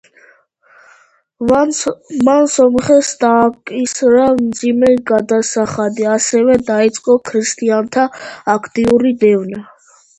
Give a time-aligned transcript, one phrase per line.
[1.49, 8.11] მან სომხებს დააკისრა მძიმე გადასახადი, ასევე დაიწყო ქრისტიანთა
[8.61, 9.69] აქტიური დევნა.